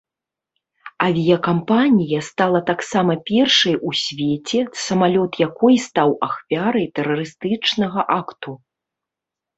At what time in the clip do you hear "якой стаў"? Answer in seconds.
5.47-6.09